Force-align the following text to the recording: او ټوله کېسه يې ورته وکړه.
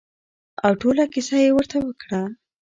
او 0.65 0.71
ټوله 0.81 1.03
کېسه 1.13 1.37
يې 1.43 1.49
ورته 1.53 1.77
وکړه. 1.81 2.21